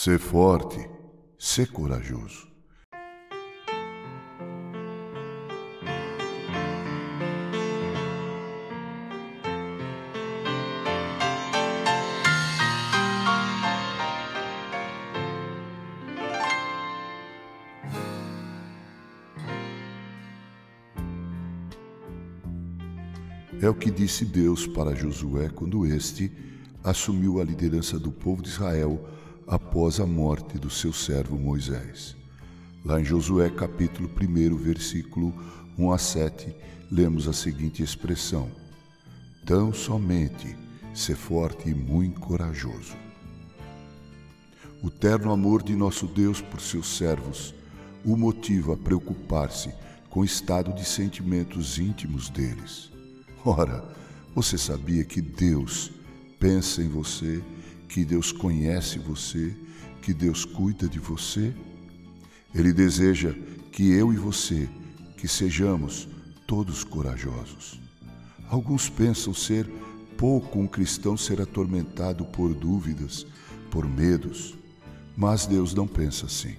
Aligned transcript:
Sê 0.00 0.16
forte, 0.16 0.88
sê 1.36 1.66
corajoso. 1.66 2.46
É 23.60 23.68
o 23.68 23.74
que 23.74 23.90
disse 23.90 24.24
Deus 24.24 24.64
para 24.64 24.94
Josué 24.94 25.48
quando 25.48 25.84
este 25.84 26.30
assumiu 26.84 27.40
a 27.40 27.44
liderança 27.44 27.98
do 27.98 28.12
povo 28.12 28.40
de 28.40 28.50
Israel 28.50 29.18
após 29.48 29.98
a 29.98 30.06
morte 30.06 30.58
do 30.58 30.68
seu 30.68 30.92
servo 30.92 31.38
Moisés. 31.38 32.14
Lá 32.84 33.00
em 33.00 33.04
Josué 33.04 33.48
capítulo 33.48 34.08
1, 34.08 34.56
versículo 34.56 35.32
1 35.78 35.90
a 35.90 35.98
7, 35.98 36.54
lemos 36.90 37.26
a 37.26 37.32
seguinte 37.32 37.82
expressão: 37.82 38.50
Tão 39.46 39.72
somente 39.72 40.54
ser 40.94 41.16
forte 41.16 41.70
e 41.70 41.74
muito 41.74 42.20
corajoso. 42.20 42.94
O 44.82 44.90
terno 44.90 45.32
amor 45.32 45.62
de 45.62 45.74
nosso 45.74 46.06
Deus 46.06 46.40
por 46.40 46.60
seus 46.60 46.96
servos 46.96 47.54
o 48.04 48.16
motiva 48.16 48.74
a 48.74 48.76
preocupar-se 48.76 49.72
com 50.10 50.20
o 50.20 50.24
estado 50.24 50.72
de 50.72 50.84
sentimentos 50.84 51.78
íntimos 51.78 52.28
deles. 52.28 52.90
Ora, 53.44 53.84
você 54.34 54.56
sabia 54.56 55.04
que 55.04 55.20
Deus 55.20 55.90
pensa 56.38 56.82
em 56.82 56.88
você, 56.88 57.42
que 57.88 58.04
Deus 58.04 58.30
conhece 58.30 58.98
você, 58.98 59.56
que 60.02 60.12
Deus 60.12 60.44
cuida 60.44 60.88
de 60.88 60.98
você? 60.98 61.54
Ele 62.54 62.72
deseja 62.72 63.34
que 63.72 63.90
eu 63.90 64.12
e 64.12 64.16
você, 64.16 64.68
que 65.16 65.26
sejamos 65.26 66.08
todos 66.46 66.84
corajosos. 66.84 67.80
Alguns 68.48 68.88
pensam 68.88 69.34
ser 69.34 69.68
pouco 70.16 70.58
um 70.58 70.66
cristão 70.66 71.16
ser 71.16 71.40
atormentado 71.40 72.24
por 72.24 72.54
dúvidas, 72.54 73.26
por 73.70 73.86
medos, 73.86 74.56
mas 75.16 75.46
Deus 75.46 75.74
não 75.74 75.86
pensa 75.86 76.26
assim. 76.26 76.56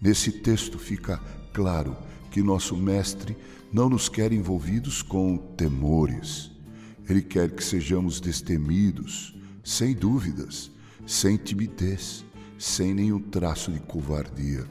Nesse 0.00 0.30
texto 0.30 0.78
fica 0.78 1.18
claro 1.52 1.96
que 2.30 2.42
nosso 2.42 2.76
Mestre 2.76 3.36
não 3.72 3.88
nos 3.88 4.08
quer 4.08 4.32
envolvidos 4.32 5.00
com 5.00 5.38
temores. 5.56 6.50
Ele 7.08 7.22
quer 7.22 7.50
que 7.50 7.64
sejamos 7.64 8.20
destemidos, 8.20 9.34
sem 9.66 9.94
dúvidas, 9.94 10.70
sem 11.04 11.36
timidez, 11.36 12.24
sem 12.56 12.94
nenhum 12.94 13.18
traço 13.18 13.72
de 13.72 13.80
covardia. 13.80 14.64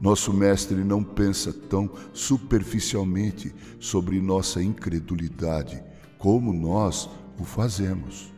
Nosso 0.00 0.32
Mestre 0.32 0.82
não 0.82 1.00
pensa 1.00 1.52
tão 1.52 1.88
superficialmente 2.12 3.54
sobre 3.78 4.20
nossa 4.20 4.60
incredulidade 4.60 5.80
como 6.18 6.52
nós 6.52 7.08
o 7.38 7.44
fazemos. 7.44 8.34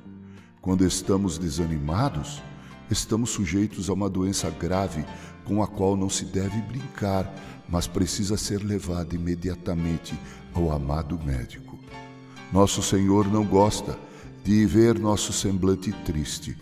Quando 0.60 0.84
estamos 0.84 1.38
desanimados, 1.38 2.42
estamos 2.90 3.30
sujeitos 3.30 3.88
a 3.88 3.94
uma 3.94 4.10
doença 4.10 4.50
grave 4.50 5.06
com 5.46 5.62
a 5.62 5.66
qual 5.66 5.96
não 5.96 6.10
se 6.10 6.26
deve 6.26 6.60
brincar, 6.60 7.34
mas 7.66 7.86
precisa 7.86 8.36
ser 8.36 8.62
levada 8.62 9.14
imediatamente 9.14 10.14
ao 10.52 10.70
amado 10.70 11.18
médico. 11.24 11.78
Nosso 12.52 12.82
Senhor 12.82 13.26
não 13.26 13.46
gosta 13.46 13.98
de 14.44 14.66
ver 14.66 14.98
nosso 14.98 15.32
semblante 15.32 15.92
triste. 16.04 16.56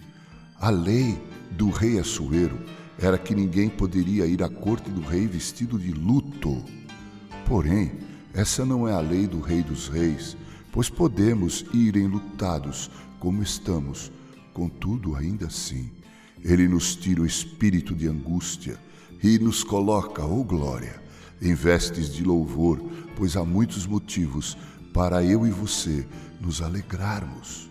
A 0.61 0.71
lei 0.71 1.19
do 1.51 1.71
rei 1.71 1.99
Assuero 1.99 2.59
era 2.99 3.19
que 3.19 3.35
ninguém 3.35 3.69
poderia 3.69 4.27
ir 4.27 4.43
à 4.43 4.49
corte 4.49 4.91
do 4.91 5.01
rei 5.01 5.27
vestido 5.27 5.79
de 5.79 5.93
luto. 5.93 6.65
Porém, 7.47 7.93
essa 8.33 8.65
não 8.65 8.89
é 8.89 8.93
a 8.93 9.01
lei 9.01 9.27
do 9.27 9.41
rei 9.41 9.63
dos 9.63 9.89
reis, 9.89 10.37
pois 10.73 10.91
podemos 10.91 11.65
ir 11.73 11.97
enlutados 11.97 12.91
como 13.19 13.43
estamos, 13.43 14.13
contudo, 14.53 15.17
ainda 15.17 15.47
assim, 15.47 15.91
ele 16.43 16.69
nos 16.69 16.95
tira 16.95 17.23
o 17.23 17.27
espírito 17.27 17.95
de 17.95 18.07
angústia 18.07 18.79
e 19.23 19.39
nos 19.39 19.65
coloca, 19.65 20.25
oh 20.25 20.45
glória, 20.45 21.03
em 21.41 21.55
vestes 21.55 22.13
de 22.13 22.23
louvor, 22.23 22.81
pois 23.17 23.37
há 23.37 23.45
muitos 23.45 23.87
motivos 23.87 24.57
para 24.93 25.25
eu 25.25 25.47
e 25.47 25.51
você 25.51 26.07
nos 26.41 26.63
alegrarmos. 26.63 27.69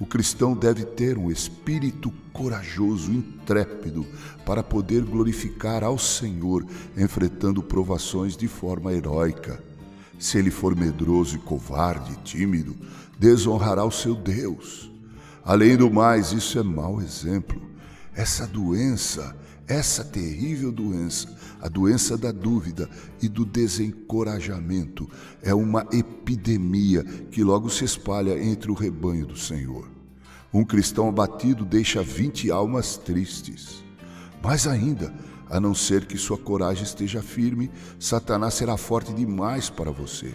O 0.00 0.06
cristão 0.06 0.54
deve 0.54 0.84
ter 0.84 1.18
um 1.18 1.30
espírito 1.30 2.12
corajoso, 2.32 3.10
intrépido, 3.10 4.06
para 4.46 4.62
poder 4.62 5.02
glorificar 5.02 5.82
ao 5.82 5.98
Senhor, 5.98 6.64
enfrentando 6.96 7.62
provações 7.62 8.36
de 8.36 8.46
forma 8.46 8.92
heróica. 8.92 9.62
Se 10.18 10.38
ele 10.38 10.50
for 10.50 10.76
medroso 10.76 11.36
e 11.36 11.40
covarde, 11.40 12.16
tímido, 12.24 12.76
desonrará 13.18 13.84
o 13.84 13.90
seu 13.90 14.14
Deus. 14.14 14.90
Além 15.44 15.76
do 15.76 15.90
mais, 15.90 16.32
isso 16.32 16.58
é 16.58 16.62
mau 16.62 17.00
exemplo. 17.00 17.60
Essa 18.14 18.46
doença, 18.46 19.36
essa 19.66 20.02
terrível 20.04 20.72
doença, 20.72 21.28
a 21.60 21.68
doença 21.68 22.16
da 22.16 22.32
dúvida 22.32 22.88
e 23.22 23.28
do 23.28 23.44
desencorajamento, 23.44 25.08
é 25.42 25.54
uma 25.54 25.86
epidemia 25.92 27.04
que 27.04 27.44
logo 27.44 27.68
se 27.68 27.84
espalha 27.84 28.42
entre 28.42 28.70
o 28.70 28.74
rebanho 28.74 29.26
do 29.26 29.36
Senhor. 29.36 29.88
Um 30.52 30.64
cristão 30.64 31.08
abatido 31.08 31.64
deixa 31.64 32.02
vinte 32.02 32.50
almas 32.50 32.96
tristes. 32.96 33.84
Mais 34.42 34.66
ainda, 34.66 35.14
a 35.50 35.60
não 35.60 35.74
ser 35.74 36.06
que 36.06 36.16
sua 36.16 36.38
coragem 36.38 36.84
esteja 36.84 37.22
firme, 37.22 37.70
Satanás 37.98 38.54
será 38.54 38.76
forte 38.76 39.12
demais 39.12 39.68
para 39.68 39.90
você. 39.90 40.32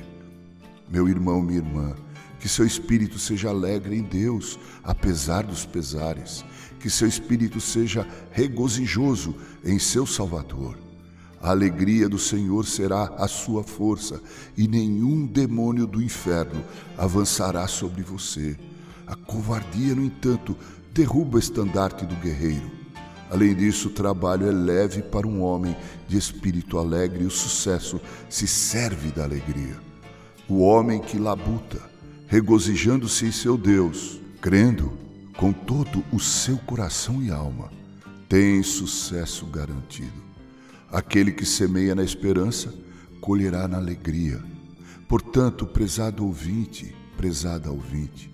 Meu 0.89 1.09
irmão, 1.09 1.41
minha 1.41 1.59
irmã, 1.59 1.95
que 2.43 2.49
seu 2.49 2.65
espírito 2.65 3.17
seja 3.17 3.47
alegre 3.47 3.95
em 3.95 4.01
Deus, 4.01 4.59
apesar 4.83 5.43
dos 5.43 5.65
pesares, 5.65 6.43
que 6.77 6.89
seu 6.89 7.07
espírito 7.07 7.61
seja 7.61 8.05
regozijoso 8.31 9.33
em 9.63 9.79
seu 9.79 10.05
Salvador. 10.05 10.77
A 11.41 11.51
alegria 11.51 12.09
do 12.09 12.19
Senhor 12.19 12.65
será 12.65 13.13
a 13.17 13.29
sua 13.29 13.63
força, 13.63 14.21
e 14.57 14.67
nenhum 14.67 15.25
demônio 15.25 15.87
do 15.87 16.03
inferno 16.03 16.61
avançará 16.97 17.65
sobre 17.65 18.03
você. 18.03 18.57
A 19.07 19.15
covardia, 19.15 19.95
no 19.95 20.03
entanto, 20.03 20.53
derruba 20.93 21.37
o 21.37 21.39
estandarte 21.39 22.05
do 22.05 22.15
guerreiro. 22.17 22.69
Além 23.31 23.55
disso, 23.55 23.87
o 23.87 23.93
trabalho 23.93 24.49
é 24.49 24.51
leve 24.51 25.01
para 25.01 25.25
um 25.25 25.41
homem 25.41 25.77
de 26.09 26.17
espírito 26.17 26.77
alegre 26.77 27.23
e 27.23 27.27
o 27.27 27.31
sucesso 27.31 28.01
se 28.29 28.49
serve 28.49 29.11
da 29.11 29.23
alegria. 29.23 29.77
O 30.49 30.59
homem 30.59 30.99
que 30.99 31.17
labuta, 31.17 31.92
regozijando-se 32.27 33.25
em 33.25 33.31
seu 33.31 33.57
Deus, 33.57 34.19
crendo 34.41 34.97
com 35.37 35.51
todo 35.51 36.03
o 36.11 36.19
seu 36.19 36.57
coração 36.57 37.21
e 37.21 37.31
alma, 37.31 37.71
tem 38.27 38.61
sucesso 38.63 39.45
garantido. 39.45 40.23
Aquele 40.91 41.31
que 41.31 41.45
semeia 41.45 41.95
na 41.95 42.03
esperança, 42.03 42.73
colherá 43.19 43.67
na 43.67 43.77
alegria. 43.77 44.41
Portanto, 45.07 45.65
prezado 45.65 46.25
ouvinte, 46.25 46.95
prezada 47.17 47.71
ouvinte, 47.71 48.33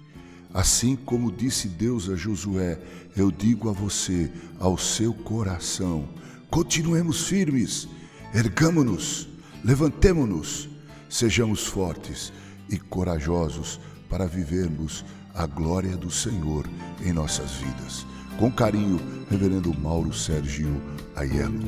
Assim 0.54 0.96
como 0.96 1.32
disse 1.32 1.68
Deus 1.68 2.10
a 2.10 2.16
Josué, 2.16 2.80
eu 3.16 3.30
digo 3.32 3.70
a 3.70 3.72
você, 3.72 4.32
ao 4.60 4.78
seu 4.78 5.14
coração: 5.14 6.10
continuemos 6.50 7.28
firmes, 7.28 7.88
ergamo-nos, 8.34 9.28
levantemo-nos, 9.64 10.68
sejamos 11.08 11.68
fortes 11.68 12.34
e 12.70 12.78
corajosos 12.78 13.80
para 14.10 14.26
vivermos 14.26 15.06
a 15.34 15.46
glória 15.46 15.96
do 15.96 16.10
Senhor 16.10 16.66
em 17.02 17.14
nossas 17.14 17.54
vidas. 17.54 18.06
Com 18.38 18.52
carinho, 18.52 19.00
Reverendo 19.30 19.74
Mauro 19.78 20.14
Sérgio 20.14 20.82
Aiello. 21.16 21.64